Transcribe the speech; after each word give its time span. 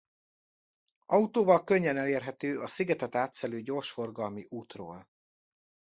Autóval 1.05 1.63
könnyen 1.63 1.97
elérhető 1.97 2.59
a 2.59 2.67
szigetet 2.67 3.15
átszelő 3.15 3.61
gyorsforgalmi 3.61 4.45
útról. 4.49 5.07